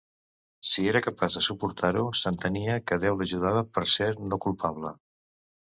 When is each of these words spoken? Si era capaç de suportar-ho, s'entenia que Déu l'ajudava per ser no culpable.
Si 0.69 0.85
era 0.93 1.01
capaç 1.07 1.35
de 1.39 1.43
suportar-ho, 1.49 2.07
s'entenia 2.21 2.81
que 2.89 3.01
Déu 3.07 3.21
l'ajudava 3.21 3.65
per 3.77 3.89
ser 3.99 4.13
no 4.33 4.43
culpable. 4.49 4.99